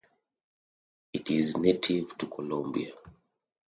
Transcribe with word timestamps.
It 1.13 1.29
is 1.29 1.57
native 1.57 2.17
to 2.17 2.25
Colombia. 2.25 2.93